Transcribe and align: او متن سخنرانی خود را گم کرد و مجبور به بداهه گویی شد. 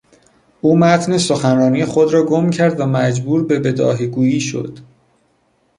او 0.61 0.77
متن 0.77 1.17
سخنرانی 1.17 1.85
خود 1.85 2.13
را 2.13 2.25
گم 2.25 2.49
کرد 2.49 2.79
و 2.79 2.85
مجبور 2.85 3.43
به 3.45 3.59
بداهه 3.59 4.05
گویی 4.07 4.39
شد. 4.41 4.79